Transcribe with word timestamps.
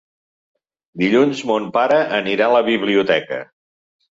Dilluns 1.01 1.43
mon 1.51 1.69
pare 1.77 1.99
anirà 2.21 2.49
a 2.51 2.57
la 2.57 2.65
biblioteca. 2.71 3.43